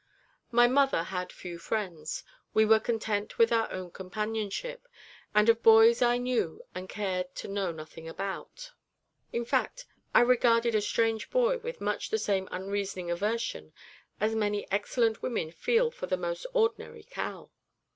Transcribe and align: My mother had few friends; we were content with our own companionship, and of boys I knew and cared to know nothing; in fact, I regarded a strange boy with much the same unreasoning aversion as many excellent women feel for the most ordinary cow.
My 0.49 0.65
mother 0.65 1.03
had 1.03 1.31
few 1.31 1.59
friends; 1.59 2.23
we 2.55 2.65
were 2.65 2.79
content 2.79 3.37
with 3.37 3.51
our 3.51 3.71
own 3.71 3.91
companionship, 3.91 4.87
and 5.35 5.47
of 5.47 5.61
boys 5.61 6.01
I 6.01 6.17
knew 6.17 6.63
and 6.73 6.89
cared 6.89 7.35
to 7.35 7.47
know 7.47 7.71
nothing; 7.71 8.11
in 9.31 9.45
fact, 9.45 9.85
I 10.15 10.21
regarded 10.21 10.73
a 10.73 10.81
strange 10.81 11.29
boy 11.29 11.59
with 11.59 11.79
much 11.81 12.09
the 12.09 12.17
same 12.17 12.49
unreasoning 12.49 13.11
aversion 13.11 13.73
as 14.19 14.33
many 14.33 14.65
excellent 14.71 15.21
women 15.21 15.51
feel 15.51 15.91
for 15.91 16.07
the 16.07 16.17
most 16.17 16.47
ordinary 16.51 17.03
cow. 17.03 17.51